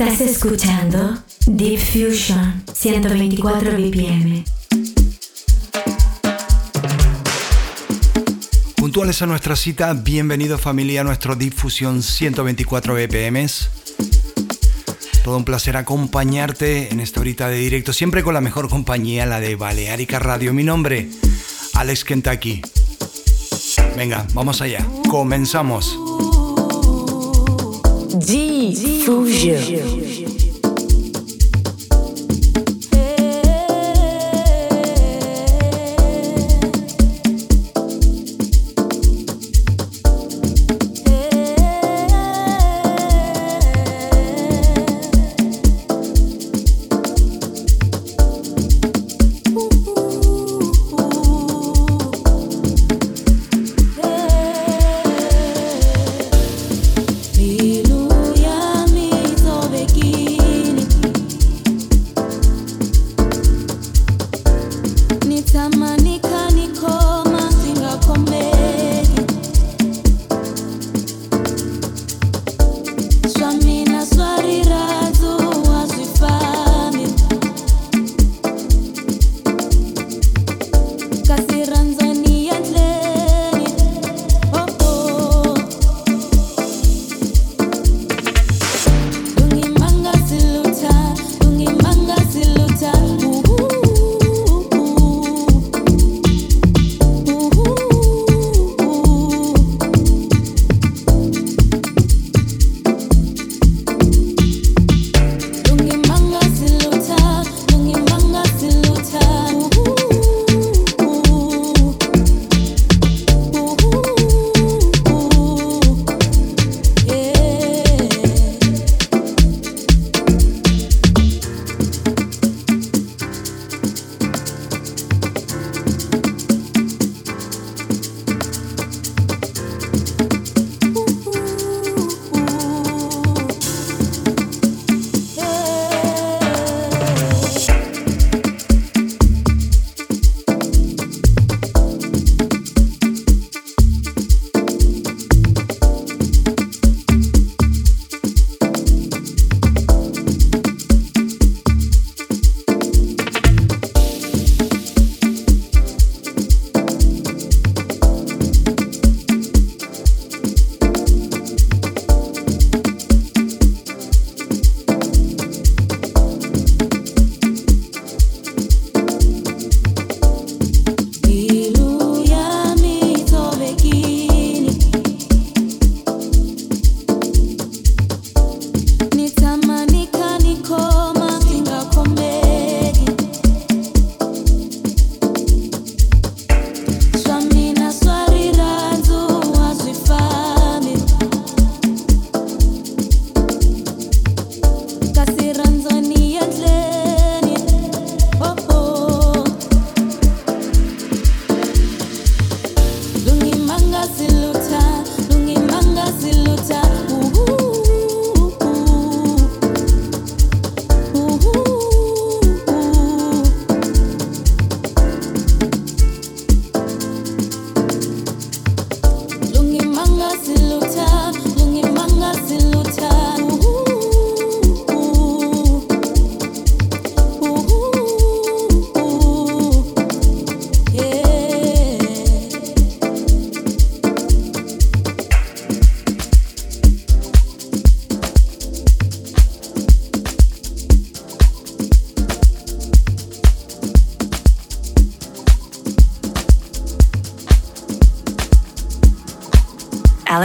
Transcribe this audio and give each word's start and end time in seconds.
Estás 0.00 0.22
escuchando 0.22 1.18
Deep 1.44 1.78
Fusion 1.78 2.64
124 2.72 3.72
BPM. 3.72 4.44
Puntuales 8.76 9.20
a 9.20 9.26
nuestra 9.26 9.56
cita, 9.56 9.92
bienvenido 9.92 10.56
familia 10.56 11.02
a 11.02 11.04
nuestro 11.04 11.36
Deep 11.36 11.52
Fusion 11.52 12.02
124 12.02 12.94
BPM. 12.94 13.46
Todo 15.22 15.36
un 15.36 15.44
placer 15.44 15.76
acompañarte 15.76 16.90
en 16.90 17.00
esta 17.00 17.20
horita 17.20 17.48
de 17.48 17.58
directo, 17.58 17.92
siempre 17.92 18.22
con 18.22 18.32
la 18.32 18.40
mejor 18.40 18.70
compañía, 18.70 19.26
la 19.26 19.38
de 19.38 19.54
Balearica 19.54 20.18
Radio. 20.18 20.54
Mi 20.54 20.64
nombre, 20.64 21.10
Alex 21.74 22.04
Kentucky. 22.04 22.62
Venga, 23.98 24.26
vamos 24.32 24.62
allá. 24.62 24.82
Comenzamos. 25.10 26.49
Fusion. 29.04 30.29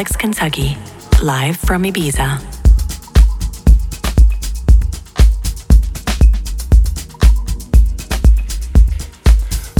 Kentucky, 0.04 0.76
live 1.24 1.56
from 1.56 1.86
Ibiza. 1.86 2.42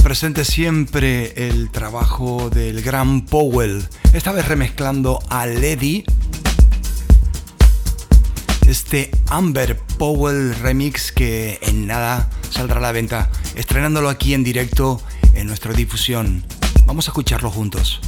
Presente 0.02 0.46
siempre 0.46 1.48
el 1.48 1.70
trabajo 1.70 2.48
del 2.48 2.80
gran 2.80 3.26
Powell, 3.26 3.86
esta 4.14 4.32
vez 4.32 4.48
remezclando 4.48 5.22
a 5.28 5.44
Lady. 5.44 6.06
Este 8.66 9.10
Amber 9.28 9.78
Powell 9.98 10.54
remix 10.54 11.12
que 11.12 11.58
en 11.60 11.86
nada 11.86 12.30
saldrá 12.48 12.78
a 12.78 12.80
la 12.80 12.92
venta, 12.92 13.30
estrenándolo 13.54 14.08
aquí 14.08 14.32
en 14.32 14.44
directo 14.44 15.02
en 15.34 15.46
nuestra 15.46 15.74
difusión. 15.74 16.42
Vamos 16.86 17.06
a 17.06 17.10
escucharlo 17.10 17.50
juntos. 17.50 18.00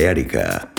Balearica 0.00 0.69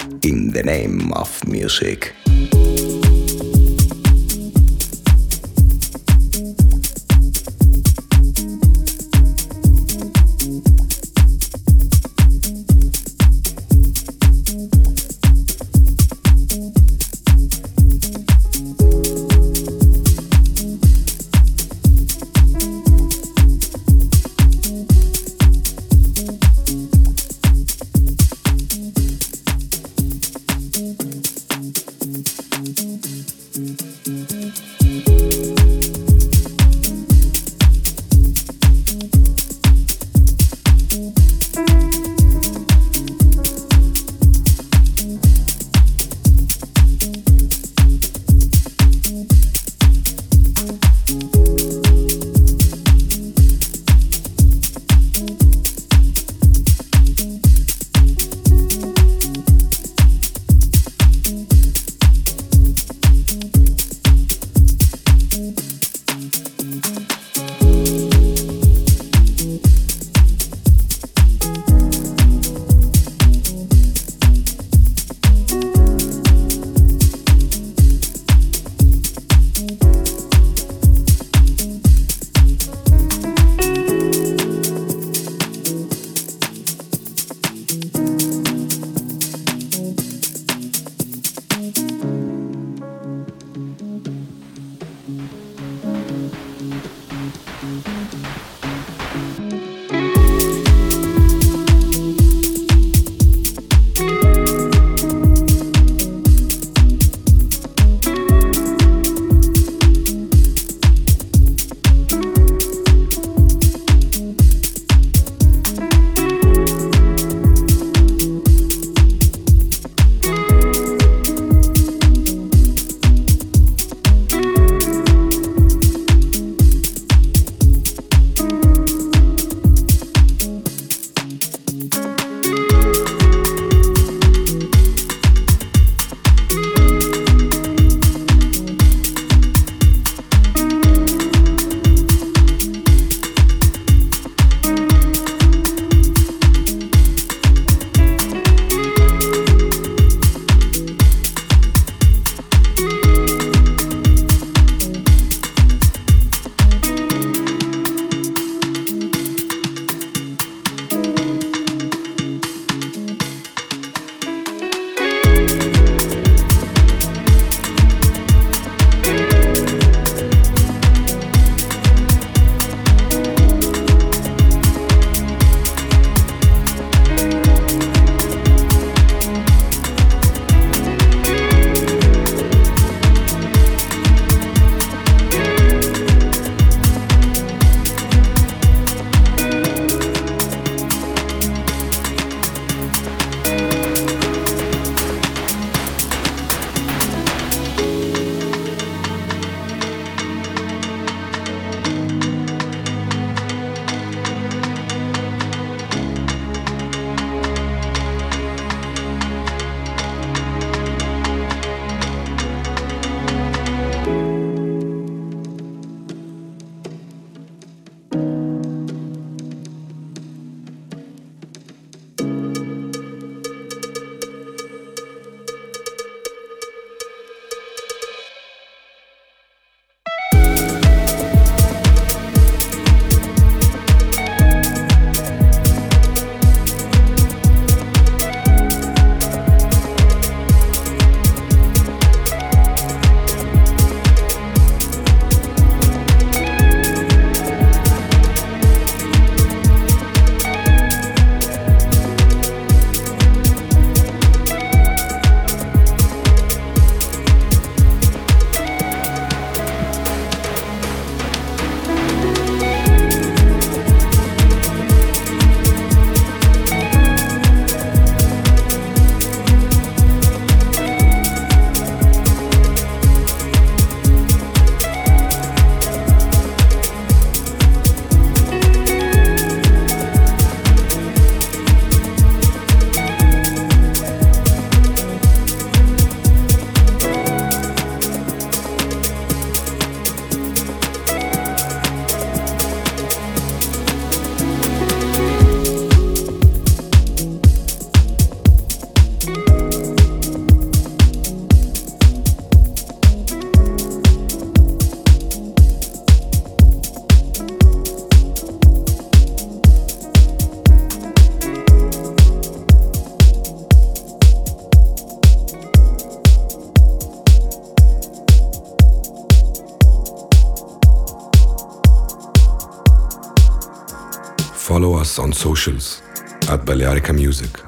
at 326.50 326.66
Balearica 326.66 327.14
Music. 327.14 327.64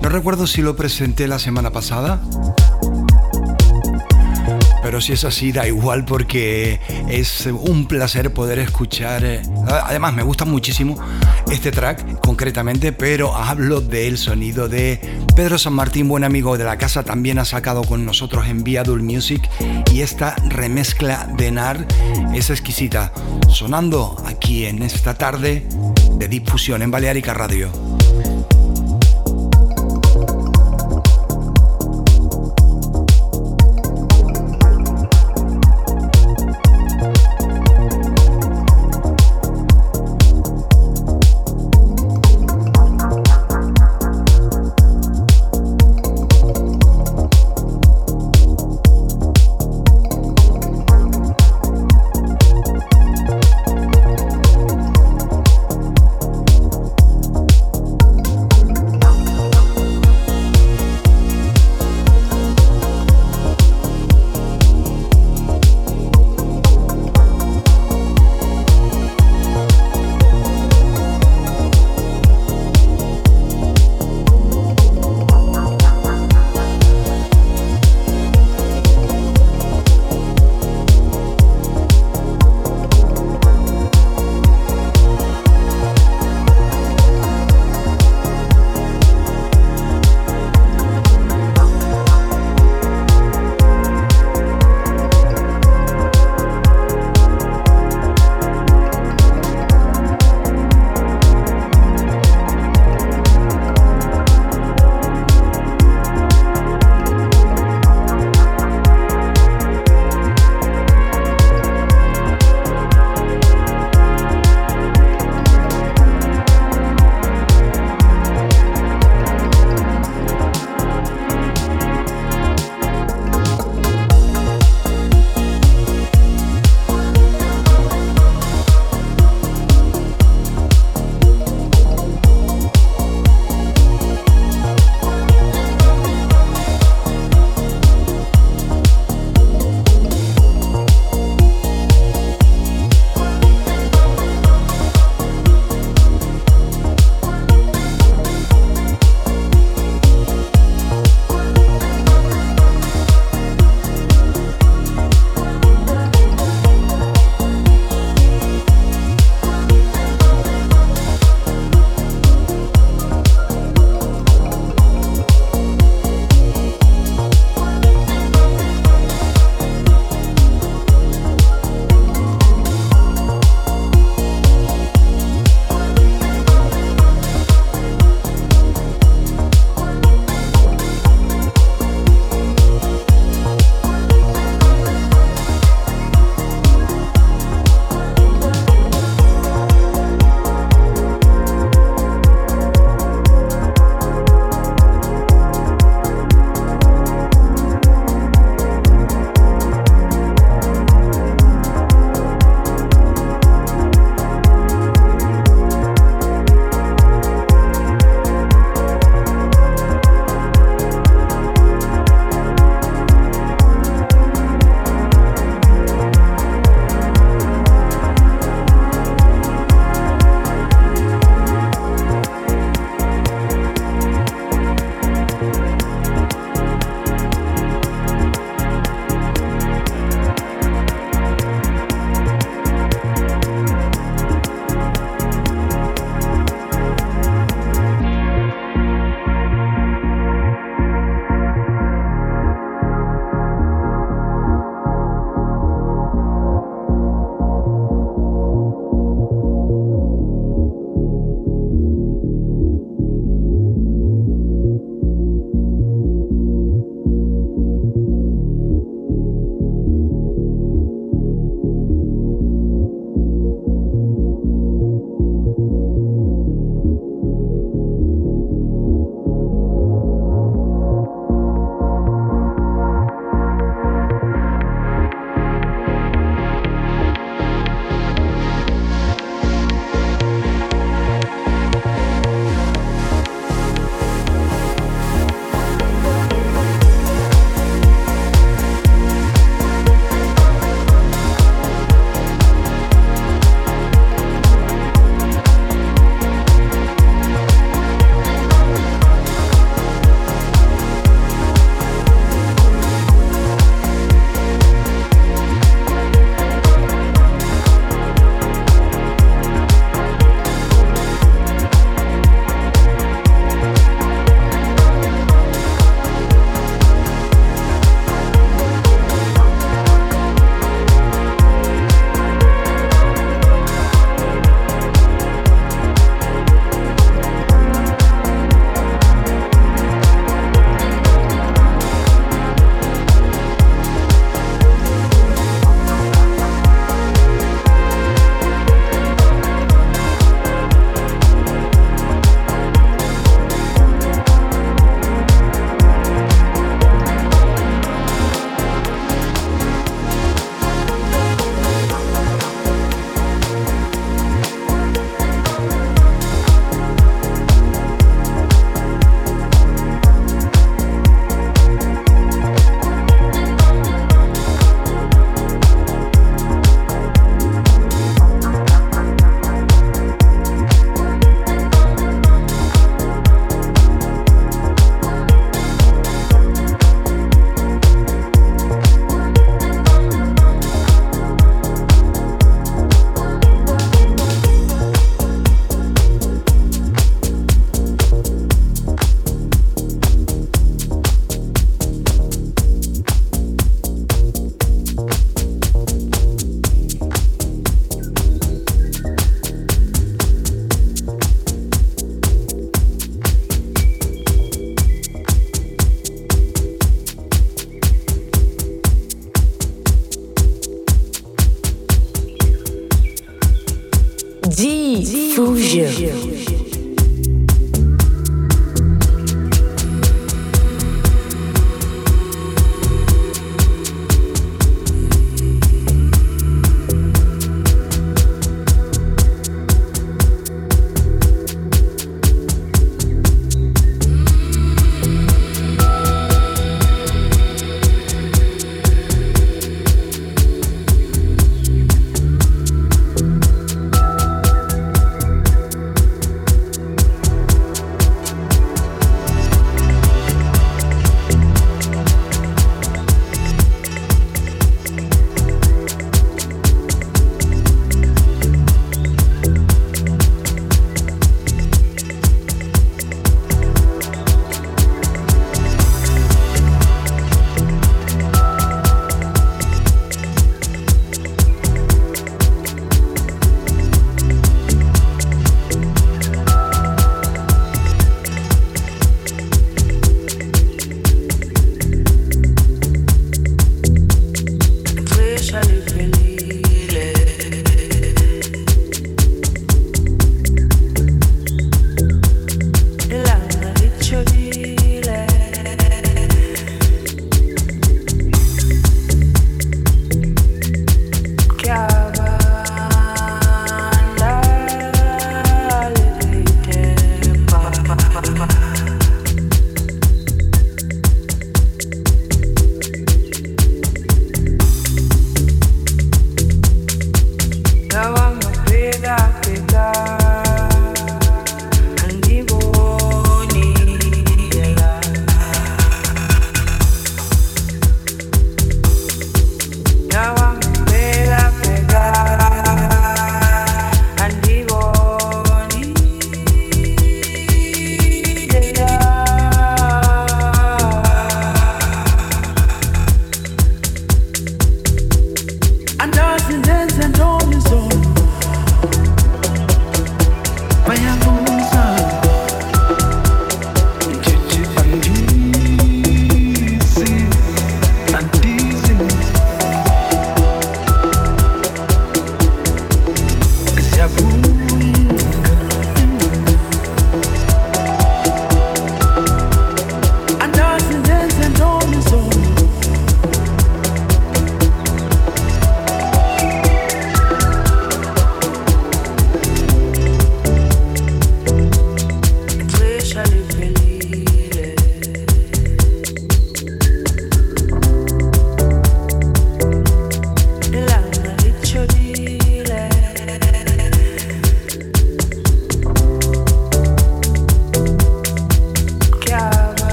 No 0.00 0.08
recuerdo 0.08 0.46
si 0.46 0.62
lo 0.62 0.74
presenté 0.74 1.28
la 1.28 1.38
semana 1.38 1.70
pasada 1.70 2.18
pero 4.90 5.00
si 5.00 5.12
es 5.12 5.24
así, 5.24 5.52
da 5.52 5.68
igual 5.68 6.04
porque 6.04 6.80
es 7.08 7.46
un 7.46 7.86
placer 7.86 8.34
poder 8.34 8.58
escuchar. 8.58 9.24
Eh, 9.24 9.40
además, 9.68 10.14
me 10.14 10.24
gusta 10.24 10.44
muchísimo 10.44 10.96
este 11.48 11.70
track 11.70 12.18
concretamente, 12.18 12.92
pero 12.92 13.36
hablo 13.36 13.80
del 13.80 14.18
sonido 14.18 14.68
de 14.68 15.00
Pedro 15.36 15.58
San 15.58 15.74
Martín, 15.74 16.08
buen 16.08 16.24
amigo 16.24 16.58
de 16.58 16.64
la 16.64 16.76
casa, 16.76 17.04
también 17.04 17.38
ha 17.38 17.44
sacado 17.44 17.84
con 17.84 18.04
nosotros 18.04 18.48
en 18.48 18.64
Viadul 18.64 19.04
Music 19.04 19.48
y 19.92 20.02
esta 20.02 20.36
remezcla 20.48 21.28
de 21.36 21.50
NAR 21.50 21.86
es 22.34 22.50
exquisita, 22.50 23.12
sonando 23.48 24.22
aquí 24.26 24.66
en 24.66 24.82
esta 24.82 25.14
tarde 25.14 25.66
de 26.14 26.28
difusión 26.28 26.82
en 26.82 26.90
Balearica 26.90 27.34
Radio. 27.34 27.89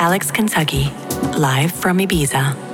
Alex 0.00 0.30
Kentucky, 0.30 0.90
live 1.36 1.70
from 1.70 1.98
Ibiza. 1.98 2.69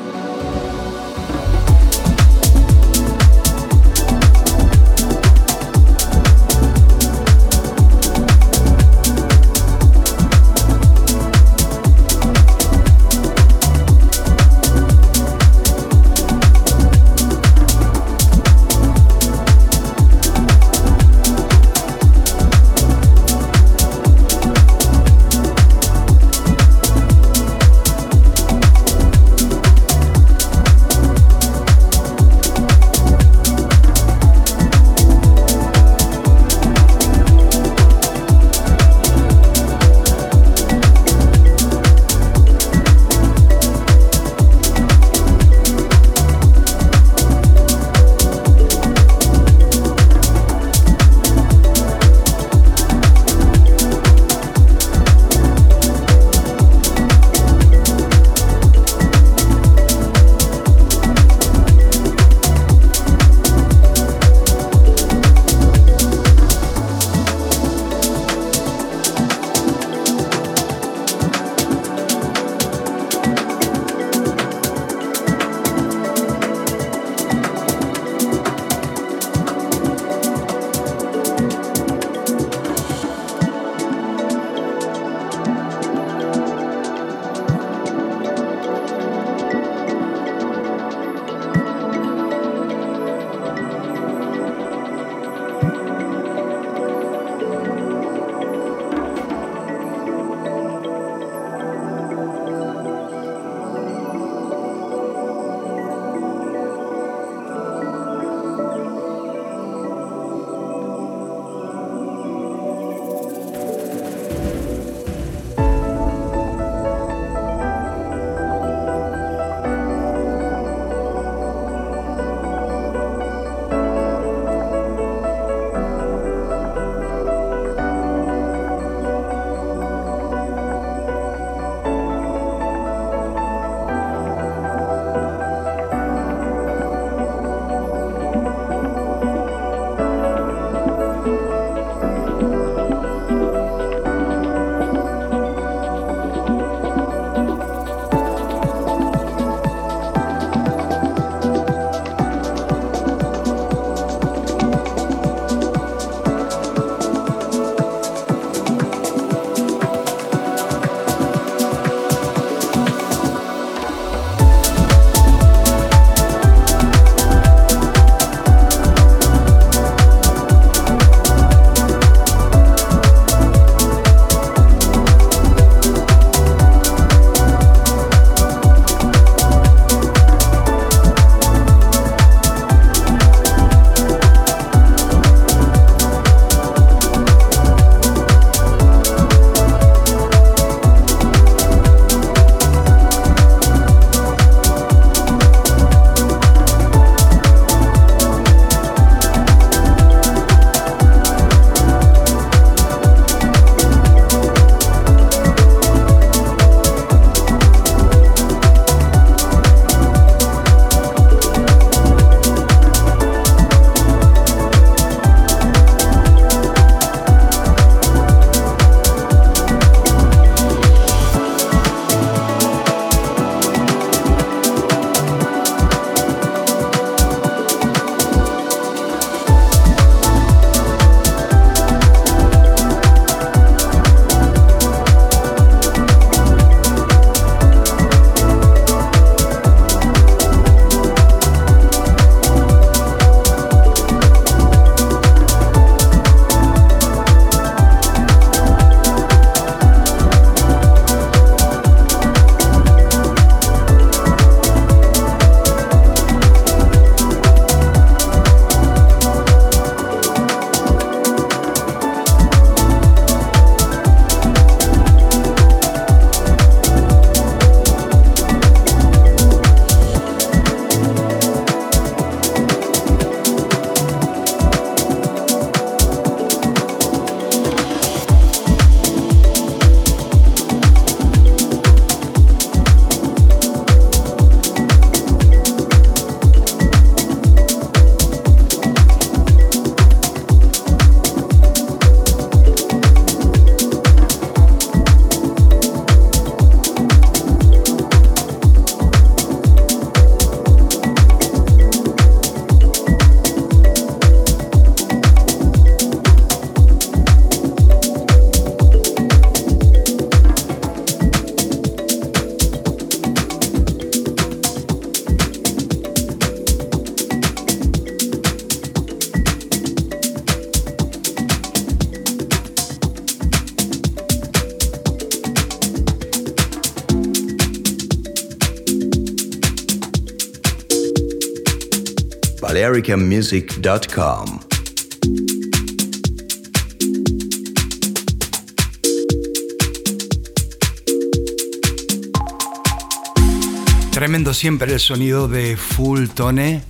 Tremendo 344.11 344.53
siempre 344.53 344.93
el 344.93 344.99
sonido 344.99 345.47
de 345.47 345.77
Full 345.77 346.27
Tone, 346.35 346.83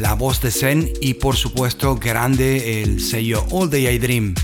la 0.00 0.14
voz 0.14 0.40
de 0.40 0.50
Zen 0.50 0.90
y 1.02 1.14
por 1.14 1.36
supuesto 1.36 1.96
grande 1.96 2.82
el 2.82 3.02
sello 3.02 3.44
All 3.50 3.68
Day 3.68 3.88
I 3.88 3.98
Dream. 3.98 4.34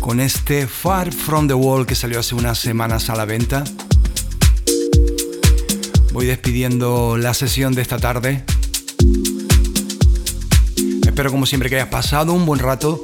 Con 0.00 0.20
este 0.20 0.66
Far 0.66 1.14
From 1.14 1.48
the 1.48 1.54
Wall 1.54 1.86
que 1.86 1.94
salió 1.94 2.20
hace 2.20 2.34
unas 2.34 2.58
semanas 2.58 3.08
a 3.08 3.16
la 3.16 3.24
venta. 3.24 3.64
Voy 6.12 6.26
despidiendo 6.26 7.16
la 7.16 7.34
sesión 7.34 7.74
de 7.74 7.82
esta 7.82 7.98
tarde. 7.98 8.44
Espero 11.06 11.30
como 11.30 11.46
siempre 11.46 11.68
que 11.68 11.76
hayas 11.76 11.88
pasado 11.88 12.32
un 12.32 12.46
buen 12.46 12.60
rato 12.60 13.02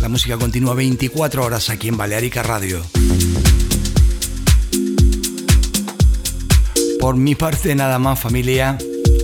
la 0.00 0.08
música 0.08 0.38
continúa 0.38 0.74
24 0.74 1.44
horas 1.44 1.68
aquí 1.68 1.88
en 1.88 1.96
Balearica 1.96 2.42
Radio. 2.42 2.82
Por 6.98 7.16
mi 7.16 7.34
parte 7.34 7.74
nada 7.74 7.98
más 7.98 8.18
familia, 8.18 8.78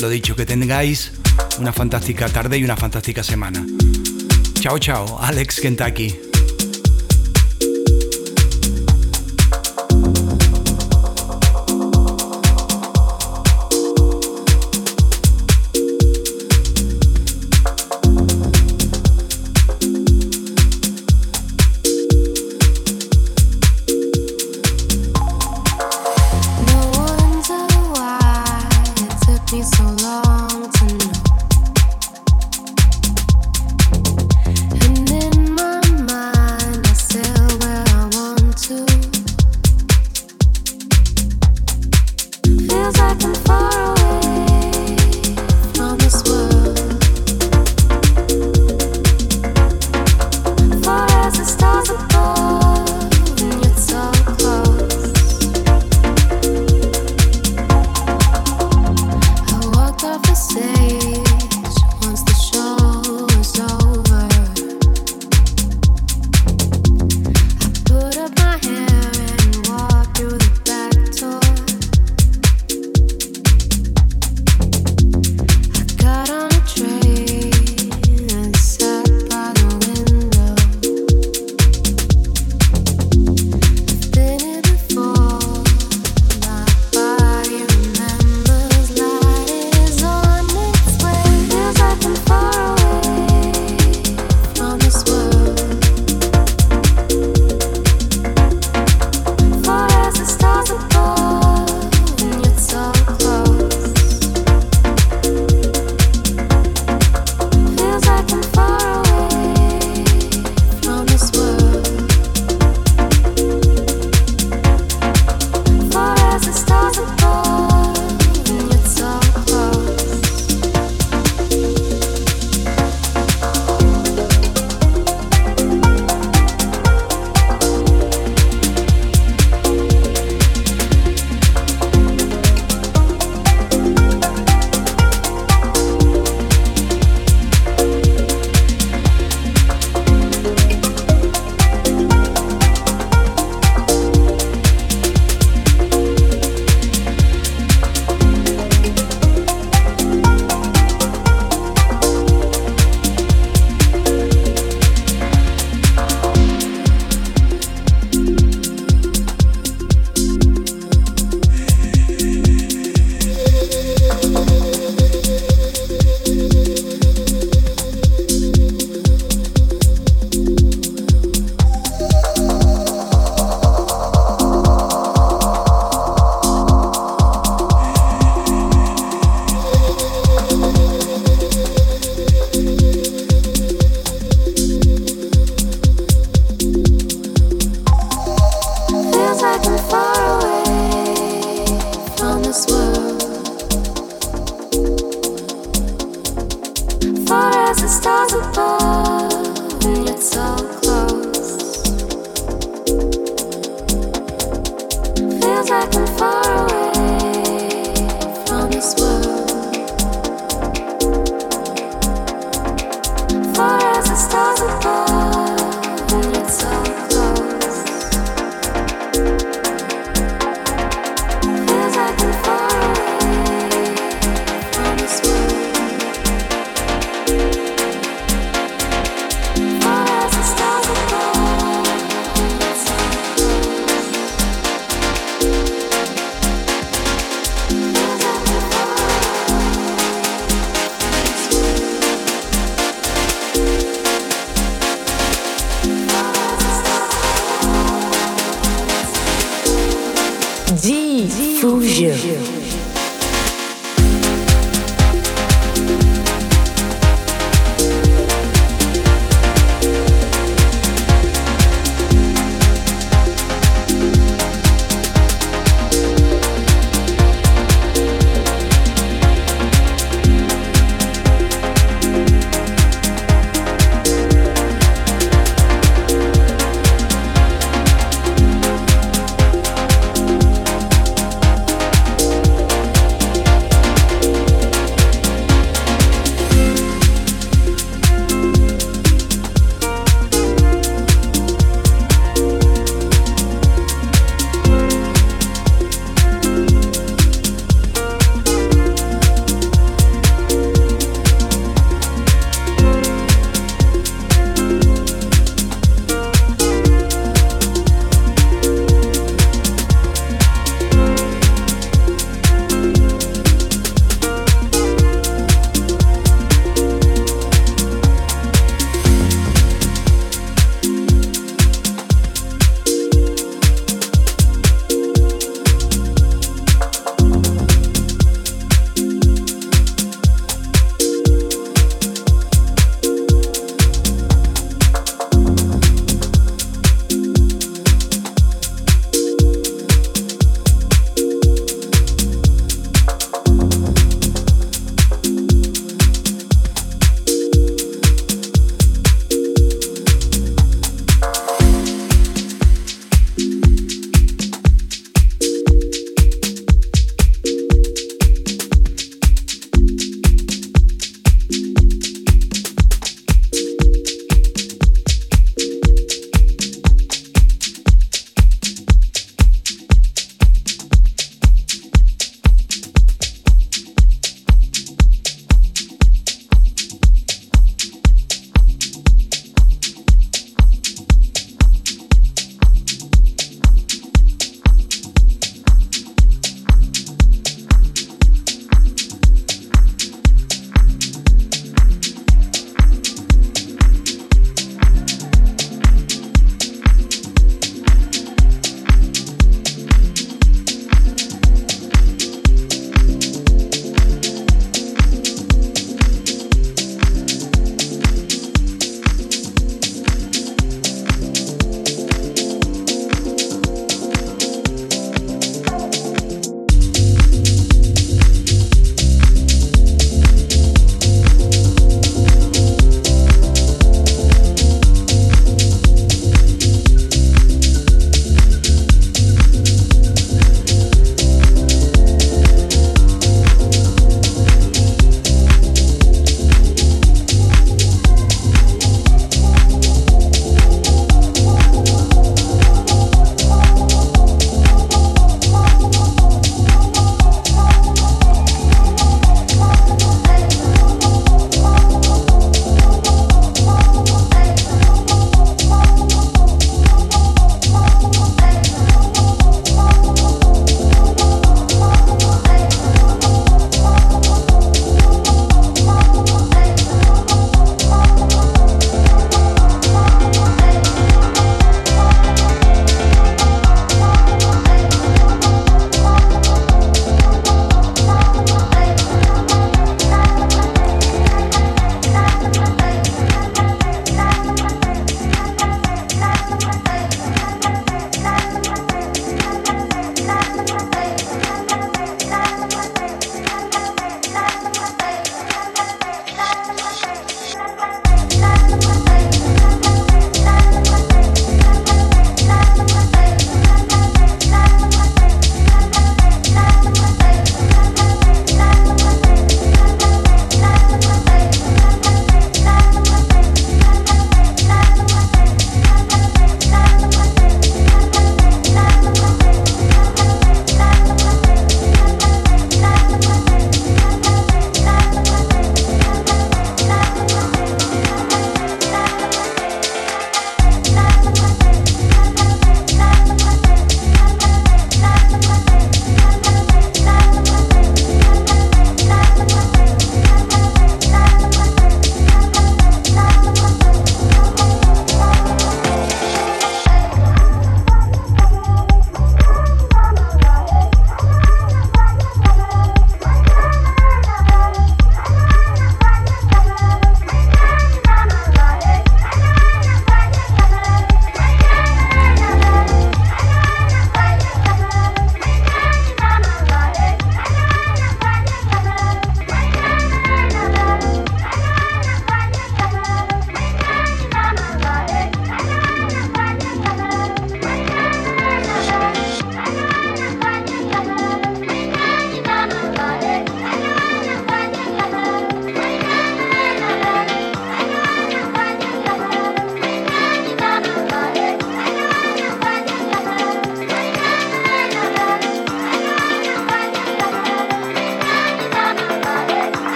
lo 0.00 0.08
dicho 0.10 0.36
que 0.36 0.44
tengáis 0.44 1.12
una 1.58 1.72
fantástica 1.72 2.28
tarde 2.28 2.58
y 2.58 2.64
una 2.64 2.76
fantástica 2.76 3.22
semana. 3.22 3.64
Chao 4.60 4.78
chao, 4.78 5.18
Alex 5.20 5.60
Kentucky. 5.60 6.27